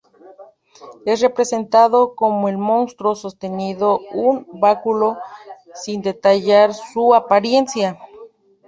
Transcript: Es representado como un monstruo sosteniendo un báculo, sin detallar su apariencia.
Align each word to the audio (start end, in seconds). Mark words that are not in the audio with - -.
Es 1.05 1.21
representado 1.21 2.15
como 2.15 2.47
un 2.47 2.59
monstruo 2.59 3.13
sosteniendo 3.13 3.99
un 4.11 4.47
báculo, 4.53 5.19
sin 5.75 6.01
detallar 6.01 6.73
su 6.73 7.13
apariencia. 7.13 7.99